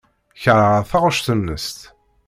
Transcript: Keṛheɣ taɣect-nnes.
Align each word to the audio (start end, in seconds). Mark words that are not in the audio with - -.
Keṛheɣ 0.41 0.83
taɣect-nnes. 0.89 1.69